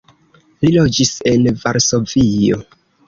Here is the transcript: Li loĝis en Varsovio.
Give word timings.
Li 0.63 0.71
loĝis 0.77 1.11
en 1.33 1.45
Varsovio. 1.65 2.59